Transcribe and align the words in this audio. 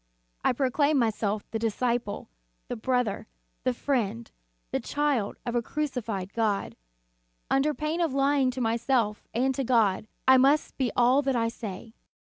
I 0.43 0.51
proclaim 0.53 0.97
myself 0.97 1.47
the 1.51 1.59
disciple, 1.59 2.27
the 2.69 2.75
brother, 2.75 3.27
the 3.63 3.71
friend, 3.71 4.31
the 4.71 4.79
child 4.79 5.37
of 5.45 5.53
a 5.53 5.61
crucified 5.61 6.33
God. 6.33 6.75
Under 7.51 7.75
pain 7.75 8.01
of 8.01 8.11
lying 8.11 8.49
to 8.49 8.55
to 8.55 8.61
myself 8.61 9.27
and 9.31 9.53
to 9.53 9.63
God, 9.63 10.07
I 10.27 10.37
must 10.37 10.75
be 10.79 10.91
all 10.97 11.21
that 11.21 11.35
I 11.35 11.49
say. 11.49 11.93